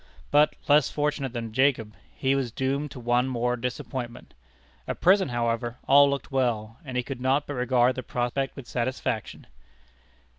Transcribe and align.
But, 0.31 0.55
less 0.67 0.89
fortunate 0.89 1.31
than 1.31 1.53
Jacob, 1.53 1.93
he 2.15 2.33
was 2.33 2.51
doomed 2.51 2.89
to 2.89 2.99
one 2.99 3.27
more 3.27 3.55
disappointment. 3.55 4.33
At 4.87 4.99
present, 4.99 5.29
however, 5.29 5.77
all 5.87 6.09
looked 6.09 6.31
well, 6.31 6.79
and 6.83 6.97
he 6.97 7.03
could 7.03 7.21
not 7.21 7.45
but 7.45 7.53
regard 7.53 7.93
the 7.93 8.01
prospect 8.01 8.55
with 8.55 8.65
satisfaction. 8.65 9.45